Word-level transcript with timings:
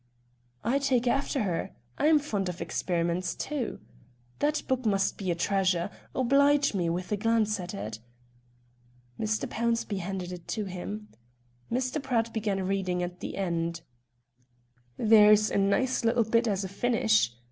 "I 0.63 0.79
take 0.79 1.05
after 1.05 1.43
her; 1.43 1.75
I'm 1.99 2.17
fond 2.17 2.49
of 2.49 2.59
experiments 2.59 3.35
too. 3.35 3.79
That 4.39 4.63
book 4.67 4.83
must 4.83 5.15
be 5.15 5.29
a 5.29 5.35
treasure. 5.35 5.91
Oblige 6.15 6.73
me 6.73 6.89
with 6.89 7.11
a 7.11 7.17
glance 7.17 7.59
at 7.59 7.75
it." 7.75 7.99
Mr. 9.19 9.47
Pownceby 9.47 9.99
handed 9.99 10.31
it 10.31 10.47
to 10.47 10.65
him. 10.65 11.09
Mr. 11.71 12.01
Pratt 12.01 12.33
began 12.33 12.63
reading 12.65 13.03
at 13.03 13.19
the 13.19 13.37
end. 13.37 13.81
"There's 14.97 15.51
a 15.51 15.59
nice 15.59 16.03
little 16.03 16.23
bit 16.23 16.47
as 16.47 16.63
a 16.63 16.67
finish." 16.67 17.35